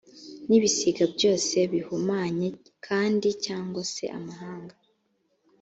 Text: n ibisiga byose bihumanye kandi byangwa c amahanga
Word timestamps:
n 0.47 0.49
ibisiga 0.57 1.03
byose 1.15 1.55
bihumanye 1.73 2.47
kandi 2.85 3.27
byangwa 3.39 3.81
c 3.93 3.95
amahanga 4.17 4.75